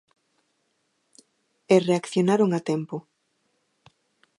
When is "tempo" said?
2.69-2.97